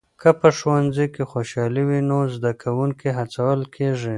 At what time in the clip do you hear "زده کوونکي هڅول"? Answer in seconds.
2.35-3.59